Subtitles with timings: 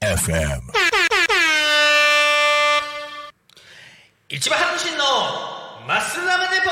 [0.00, 0.62] FM.
[4.28, 5.04] 一番発信の
[5.86, 6.70] マスラメデポ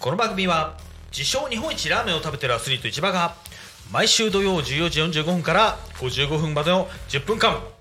[0.00, 0.76] この番組は
[1.12, 3.36] 自称日本一ラーメンを食べてるアスリート市場が
[3.92, 7.75] 毎週土曜14時45分から55分までの10分間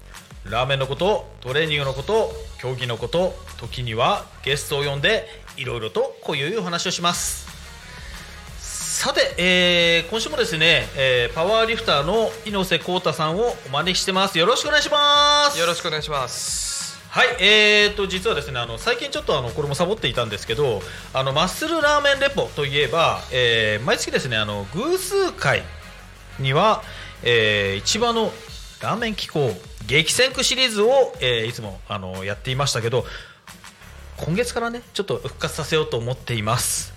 [0.50, 5.26] ラーメンのことトレーニングのこと競技のこと時にはゲストを呼んで
[5.58, 7.46] いろいろとこういうお話をします。
[8.60, 14.38] さて、えー今週もですね、えーパワーリフターの猪瀬幸太さんをお招きしてます。
[14.38, 15.60] よろしくお願いします。
[15.60, 17.00] よろしくお願いします。
[17.10, 20.82] はい、えー、と実はですねあの最近ちょっとあのこれもサボっていたんですけど
[21.14, 25.64] あのマッスルラーメンレポといえば、えー毎月ですねあの偶数会
[26.40, 26.84] には、
[27.24, 28.32] えー市場の
[28.82, 29.52] ラーメン機構
[29.88, 33.06] 激戦区シリーズを、えーいつもあのやっていましたけど
[34.18, 36.94] 今月からねちょっと復活させようと思っています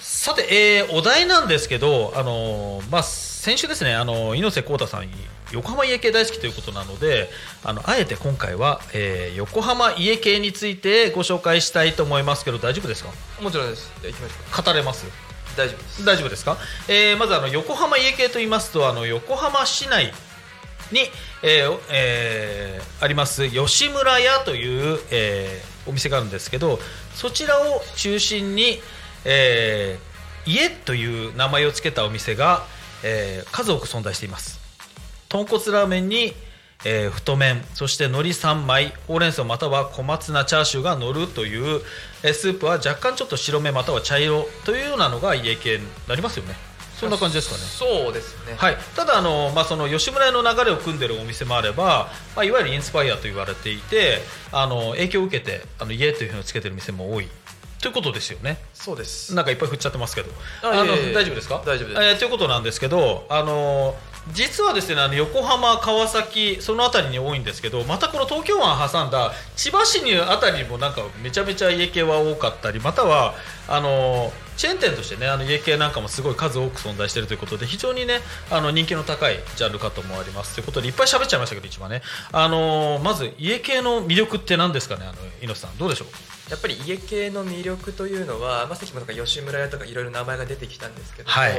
[0.00, 5.12] さて、えーお題なんですけど、あのーまあ、先週ですね、あのー猪瀬幸太さんに
[5.52, 7.28] 横浜家系大好きということなので
[7.62, 13.10] あのあえて今回は、えー横浜家系についてご紹介したいと思いますけど大丈夫ですか？
[13.42, 13.92] もちろんです。
[14.00, 15.06] じゃあ行きましょ語れます？
[15.06, 15.10] う。
[15.56, 16.04] 大丈夫です。
[16.04, 16.56] 大丈夫ですか、
[16.88, 20.12] えーまずあの横浜家系と言いますとあの横浜市内
[20.92, 21.00] に、
[21.42, 26.78] えーえーあります吉村屋という、えーお店があるんですけど
[27.14, 28.80] そちらを中心に、
[29.24, 32.64] えー家という名前を付けたお店が、
[33.02, 34.60] えー数多く存在しています。
[35.28, 36.32] 豚骨ラーメンに、
[36.84, 41.80] えー太麺そして海苔3枚ほうれん草または小松菜チャーシューが乗るという、
[42.22, 46.54] えースープは若干ちょっと白目または茶色というようなのが家系になりますよね。
[46.98, 47.60] そんな感じですかね。
[47.62, 48.54] そうですね。
[48.56, 54.20] はい、ただあの、まあ、その吉村屋の流れを組んでるお店もあれば、まあ、いわゆるインスパイアと言われていて
[54.52, 57.28] あの影響を受けてあの家というふうにつけてる店も多い。
[57.82, 58.56] ということですよね。
[58.72, 59.34] そうです。
[59.34, 60.30] なんかいっぱい振っちゃってますけど。
[60.62, 61.62] あの大丈夫ですか？
[61.66, 62.02] 大丈夫です。
[62.02, 63.94] えーということなんですけどあの
[64.32, 73.34] 実はですねあの横浜川崎その辺りに多いんですけどまたこの東京湾挟んだ千葉市にあたりにもなんかめちゃめちゃ家系は多かったりまたは
[73.68, 78.20] あのチェーン店としてねあの家系なんかもすごい数多く存在しているということで非常にね
[78.50, 80.54] あの人気の高いジャンルかと思われます。
[80.54, 82.02] ということでいっぱい喋っちゃいましたけど一番ね。
[82.32, 85.78] あのまず家系の魅力って何ですかねあの猪瀬さん。
[85.78, 86.08] どうでしょう？
[86.50, 91.52] やっぱり家系の魅力というのは、まあ、さっきもなんか吉村屋とかいろいろ名前が出てきたんですけども、はい。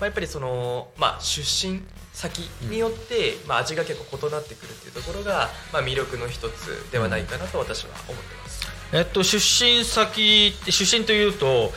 [0.00, 1.80] あ、やっぱりその、まあ、出身
[2.12, 8.66] 先によって、まあ、味が結構異なってくるっていうところが、まあ、魅力の一つではないかなと私は思ってます。
[8.92, 11.70] えっと、出身先出身というと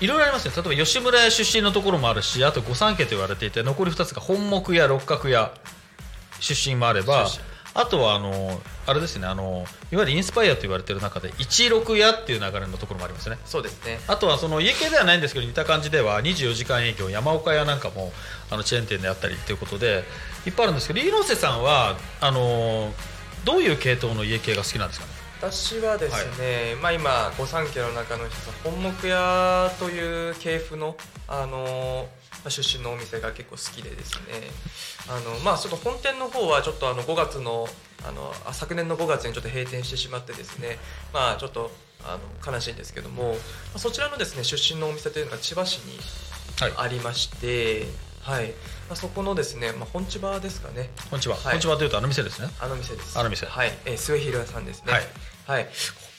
[0.00, 5.52] いろいろありますね例えば吉村屋出身のところもあるしあと御三家と言われていて残り2つが本木屋六角屋
[6.40, 7.28] 出身もあれば
[7.74, 13.36] あとはあのあれですねあのいわゆるインスパイアと言われている中で一六屋っていう流れのところもありますね。
[13.44, 14.00] そうですね。
[14.06, 18.12] あとはその家系ではないんですけど似た感じでは24時間営業山岡屋なんかも
[18.50, 20.04] あのチェーン店であったりということで
[20.46, 22.92] いっぱいあるんですけど猪瀬さんはあの
[23.44, 25.12] どういう系統の家系が好きなんですかね？
[25.38, 30.96] 私はですね、まあ、今御三家の中の一つ本木屋という系譜の、
[31.28, 32.08] あの
[32.42, 34.50] まあ出身のお店が結構好きでですね。
[35.08, 37.68] あの、まあ、ちょっと本店の方はちょっとあの5月の
[38.06, 40.78] あのあ昨年の5月にちょっと閉店してしまってですね、
[41.12, 41.70] まあ、ちょっと
[42.02, 43.36] あの悲しいんですけども、ま
[43.74, 45.98] あそちらのですね出身のお店というのが千葉市に
[46.60, 46.72] はい。
[46.76, 50.90] ありまして、はいまあ、そこのですね、まあ、本千葉ですかね。
[51.10, 51.44] こんにちは、はい。
[51.44, 52.48] こんにちはというとあの店ですね。
[52.60, 53.18] あの店です。
[53.18, 53.46] あの店。
[53.46, 54.92] はい、えー、末広屋さんですね。
[54.92, 55.02] はい、
[55.46, 55.64] はい、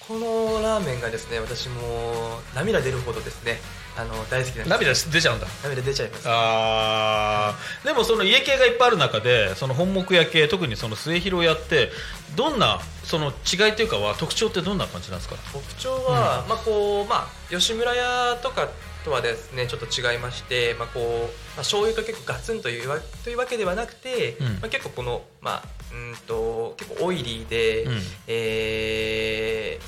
[0.07, 3.59] ここのラーメンがですね私も涙出るほどですね
[3.97, 5.05] あの大好きなんです。
[5.05, 5.47] 涙出ちゃうんだ。
[5.63, 6.23] 涙出ちゃいます。
[6.27, 7.87] あー。
[7.87, 11.91] でもその家系がいっぱいある中でその本木屋系特にその末広屋って
[12.37, 15.35] どんなその違いというかは特徴ってどんな感じなんですか？
[15.51, 18.69] 特徴は、まあこうまあ吉村屋とか
[19.07, 24.45] とはですねちょっと違いまして、まあこうまあ、醤油が結構ガツンというわというわけではなくて、うん。
[24.45, 25.63] まあ、結構このまあ
[25.93, 27.93] うんと結構オイリーで、うん。
[28.27, 29.79] え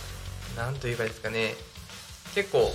[0.56, 1.56] ー、なんというかですかね
[2.33, 2.71] 結構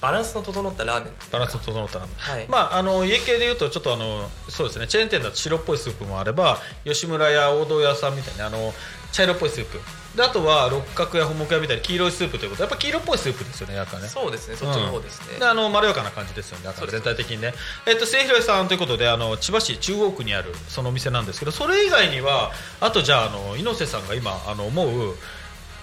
[0.00, 1.12] バランスの整ったラーメン。
[1.32, 2.46] バランスの整ったなはい。
[2.48, 8.72] まああの家系でいうとちょっとあのそうですねチェーン店だと白っぽいスープもあれば吉村屋王道屋さんみたいなあの
[9.14, 9.80] 茶色っぽいスープ。
[10.16, 12.62] であとは六角や本木屋みたいに黄色いスープということ。
[12.62, 14.08] でやっぱ黄色っぽいスープですよねやっぱね。
[14.08, 14.56] そうですね。
[14.56, 16.64] そっちの方ですね、であのまろやかな感じですよね。
[16.64, 17.54] だから全体的にね。
[17.86, 25.14] えっと末広さんということであの千葉市中央区にあるそのお店なんですけどそれ以外にはあとじゃああの猪瀬さんが今あの思う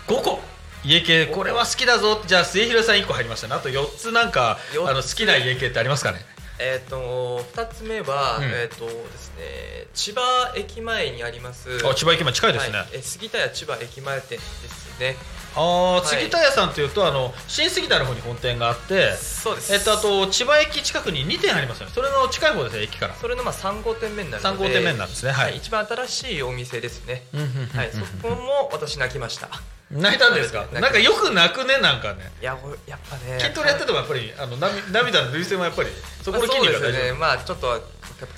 [0.07, 0.41] 5個。
[0.83, 2.21] 家系これは好きだぞ。
[2.25, 3.53] じゃあ末広さん1個入りましたね。
[3.53, 4.57] あと4つなんか
[4.87, 6.25] あの好きな家系ってありますかね？
[6.61, 8.43] えっ、と二つ目は、うん。
[8.45, 15.15] えっ、とですね千葉駅前にありますあ千葉駅前近いですね、はい、え杉田屋千葉駅前店ですね。
[15.55, 16.07] ああい。
[16.07, 19.73] 杉田屋さんというとあの新杉田の方に本店があってそうです。
[19.73, 21.87] えっとあと千葉駅近くに2店ありますよ。
[21.87, 23.15] ねそれの近い方ですね駅から。
[23.15, 25.31] それのまあ3号店目になるの3で号店目になるんですね。
[25.31, 27.67] ははいい、一番新しいお店ですね、うんうんうんうん。
[27.67, 29.49] はい、そこも私泣きました
[29.91, 30.65] 泣いたんですか？
[30.73, 31.77] なんかよく泣くね？
[31.79, 32.31] なんかね。
[32.41, 35.89] いやおやっぱね筋トレやっててもやっぱりあの涙涙の涙腺はやっぱり
[36.23, 37.81] そこの筋肉が大丈夫ねまあちょっと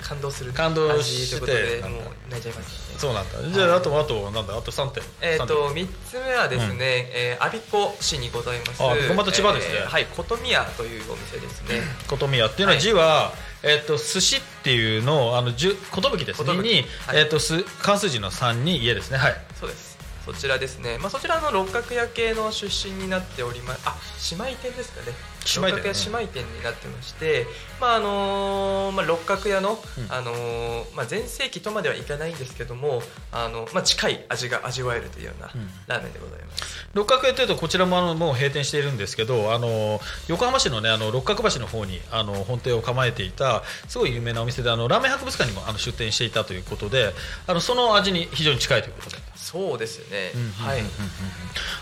[0.02, 3.42] 感動する感動味してということでなんかもう泣いちゃいますそうなんだ。
[3.50, 4.56] じゃああとあとなんだ？
[4.56, 5.02] あと3点。
[5.20, 8.80] えっ、三と3つ目はですね、えー、我孫子市にございます。
[8.82, 9.74] あ我孫子また千葉ですね。
[9.82, 11.68] えーはい琴宮というお店ですね。
[11.68, 12.80] 点琴宮っていうのははい。
[12.80, 19.93] 字は、えっと寿司っていうのをあのじゅ寿ですね寿に、はいえっとす関数字の3に家ですねはいそうです
[20.24, 23.96] そちらですね、まあ、そちらの六角屋系の出身になっておりますあ
[24.44, 25.33] 姉妹店ですかね。
[25.44, 27.46] 六角屋姉妹店になってまして、
[27.80, 30.12] まああのーまあ、六角屋の、うん。
[30.12, 33.02] あのーまあ、全盛期とまではいかないんですけども
[33.32, 35.68] あの、まあ、近い味が味わえるというようなうん。
[35.86, 47.12] ラーメンでございます、六角屋というとこちらもあのもう閉店しているんですけどあの横浜市のねあの六角橋の方にあの本店を構えていたすごい有名なお店であのラーメン博物館にもあの出店していたということで
[47.46, 49.16] あのその味に非常に近いということで。
[49.36, 50.80] そうですよね、はい。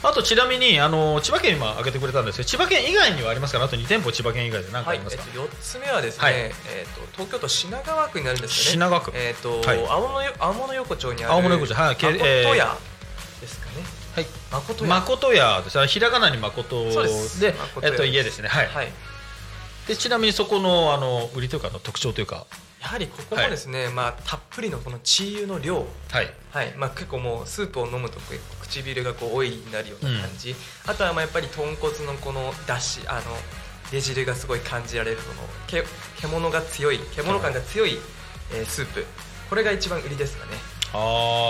[0.03, 3.63] あとちなみにあの千葉県今挙げてくれたんですけど千葉県以外にはありますか？
[3.63, 6.35] あと2店舗千葉県以外で何かあはいえっと、りますか、4つ目はですね、はい。
[6.35, 6.53] え
[6.89, 8.71] っと、東京都品川区になるんですかね。
[8.73, 9.13] 品川区。
[9.15, 9.87] えっとはい。
[9.87, 11.75] 青物よ青物横丁にある青物横丁。
[11.75, 12.77] はいけ誠えー屋
[13.41, 13.85] ですかね。
[14.15, 14.27] はい。
[14.51, 15.63] 誠屋。
[15.63, 15.87] です。
[15.87, 16.85] ひらがなに誠
[17.41, 18.49] でえっと家ですね。
[18.49, 18.93] はい、はい
[19.89, 22.47] でちなみにそこのあの売りというかの特徴というか。
[22.81, 25.77] やはりここもですね、まあ、たっぷりのこのチー油の量、
[26.11, 26.35] はい。
[26.51, 26.75] はい。
[26.77, 28.19] まあ、結構もうスープを飲むと
[28.61, 30.57] 唇がこうオイリーになるような感じ、
[30.89, 33.21] あとはまあやっぱり豚骨のこのだしあの
[33.93, 35.85] 出汁がすごい感じられるこのけ
[36.21, 37.99] 獣が強い獣感が強い、
[38.53, 39.05] えースープ。
[39.49, 40.53] これが一番売りですかね
[40.93, 40.99] ああ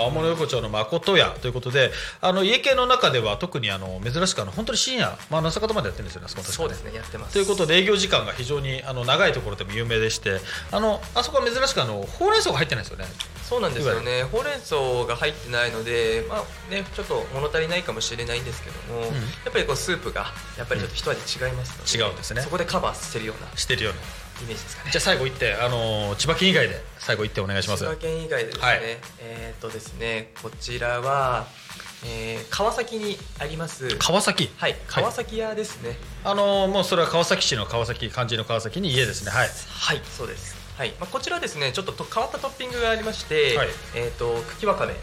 [0.05, 1.91] 青物横丁の誠屋ということで
[2.21, 6.93] あの家系の中では特にあの珍しくあの本当に深夜、まあ、朝方までやってるんですよねあそこ確かそうですね。
[6.95, 7.33] やってます。
[7.33, 10.39] ということで営業時間が非常にあの長いところでも有名でして
[10.71, 13.05] あのあそこは珍しくあのほうれん草が入ってないですよね。
[13.43, 14.23] そうなんですよね。
[14.23, 14.75] ほうれん草
[15.07, 19.03] が入ってないので、まあね、ちょっと物足りないかもしれないんですけども、ん。
[19.03, 19.09] や
[19.49, 22.41] っぱりこうスープがやっぱりちょっと一味違いますので、違うんですね。
[22.41, 23.57] そこでカバーしてるような。
[23.57, 23.99] してるような
[24.41, 24.91] イメージですかね。
[24.91, 27.83] じゃあ最後1点あの千葉県以外で最後1点お願いします。
[27.83, 28.79] 千葉県以外でですね、はい。
[29.19, 31.47] えーっとですねこちらは、
[32.05, 33.97] えー川崎にあります。
[33.97, 34.49] 川崎？
[34.57, 35.97] はい川崎屋ですね。
[36.23, 39.31] あのもうそれは川崎市の川崎漢字の川崎に家ですね。
[39.31, 39.47] はい。
[39.47, 40.55] はい、そうです。
[40.77, 43.67] はい、まあ、こちらですねちょっとと変わったトッピングがありまして、はい。
[43.95, 44.93] えーっと茎わかめ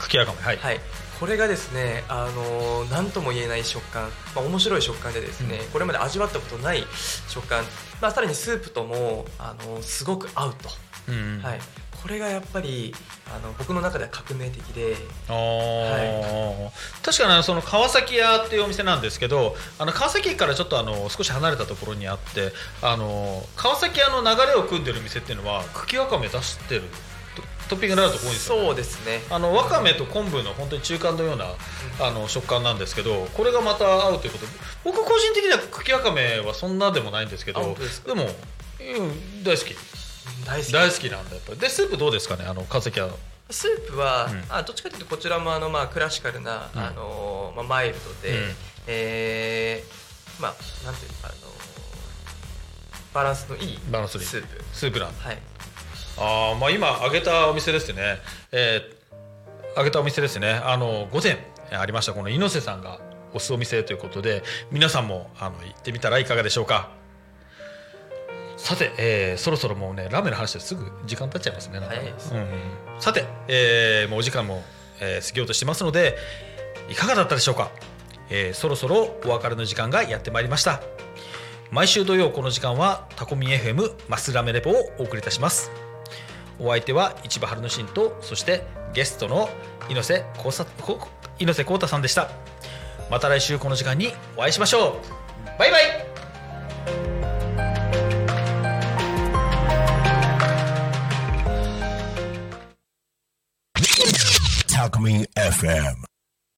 [0.00, 0.80] 茎わかめはい、はい、
[1.20, 6.82] これがですね、あのー、なんとも言えない食感、まあ、面白い食感でですね、これまで味わったことない
[7.28, 7.62] 食感、
[8.00, 10.70] まあ、さらにスープとも、あのーすごく合うと、
[11.08, 11.42] うんうん。
[11.42, 11.60] はい、
[12.02, 12.94] これがやっぱり
[13.26, 14.96] あの僕の中では革命的で、
[15.28, 16.70] あー。
[17.04, 22.52] 確かにその川崎屋っていうお店なんですけどあの川崎駅からちょっとあの少し離れたところにあって
[22.82, 26.82] あの川崎屋の流れを組んでる店っていうのは茎わかめ出してる
[27.70, 31.46] トトッピングがあるとこ多いんですよそうですね、あのわかめと昆布の本当に中間のような
[32.00, 34.46] あの食感なんですけどこれがまた合うということ。
[34.46, 34.52] で
[34.84, 37.60] 僕個人的には茎わかめはそんなでもないんですけど
[38.06, 39.76] でも、うん、大好き。
[40.44, 40.72] 大好き。
[40.72, 41.58] 大好きなんだやっぱり。
[41.58, 42.44] でスープどうですかね？
[42.46, 43.16] あの川崎屋の
[43.50, 44.44] スープは、うん。
[44.48, 46.80] あどっちかというとこちらもあの、まあ、クラシカルな、うん。
[46.80, 48.54] あのーまあ、マイルドで、うん。
[48.88, 51.34] えーまあなんていうのあのー
[53.14, 54.64] バランスのいいバランスープ。
[54.72, 55.24] スープなんだ。
[55.24, 55.38] はい
[56.20, 58.18] あーまあ今挙げたお店ですね、
[58.52, 59.00] えー
[59.72, 60.50] 挙げたお店ですね。
[60.64, 61.38] あの午前
[61.70, 62.98] えーありましたこの猪瀬さんが
[63.32, 66.90] おすお店ということで皆さんもあの行ってみたらいかがでしょうか。
[68.56, 72.34] さて、えーそろそろもうねラーメンの話ですぐ時間経っちゃいますね早いです。
[72.34, 72.46] うん、
[72.98, 74.62] さて、えーもうお時間も、
[75.00, 76.16] えー過ぎようとしてますので
[76.90, 77.70] いかがだったでしょうか、
[78.28, 80.82] えーそろそろお別れの時間がやってまいりました。
[81.70, 85.70] 毎週土曜この時間はタコミン FM マスラメレポをお送りいたします
[86.60, 89.48] お相手は市場春之進とそしてゲストの
[89.88, 90.98] 猪瀬光さこ
[91.38, 92.30] 猪瀬光太さんでした。
[93.10, 95.58] また来週この時間にお会いしましょう。
[95.58, 96.10] バイバイ。
[104.68, 106.09] Talk Me FM.